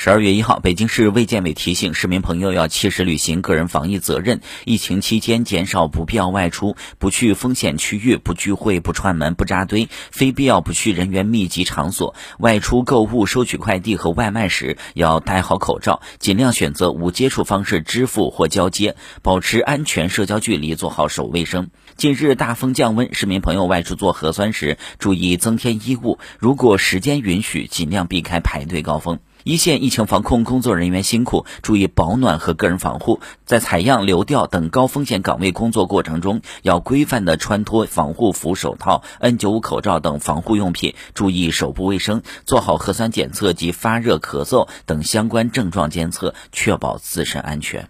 [0.00, 4.40] 十二月一号，北京市卫健委提醒市民朋友要切实履行个人防疫责任。
[4.64, 12.14] 疫情期间，减少不必要外出，不去风险区域，不聚会，不串门，不扎堆，非必要不去人员密集场所。
[12.38, 21.70] 外出购物、收取快递和外卖时要戴好口罩，尽量选择无接触方式支付或交接，保持安全社交距离，做好手卫生。
[21.96, 29.18] 近日大风降温，市民朋友外出做核酸时注意增添衣物，如果时间允许，尽量避开排队高峰。
[29.44, 33.20] 一线疫情防控工作人员辛苦，注意保暖和个人防护。
[33.44, 47.88] 在采样、流调等高风险岗位工作过程中，要规范的穿脱防护服、手套、N95 口罩等防护用品，注意手部卫生，做好核酸检测及发热、咳嗽等相关症状监测，确保自身安全。